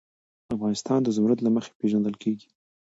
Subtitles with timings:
[0.55, 2.47] افغانستان د زمرد له مخې پېژندل کېږي.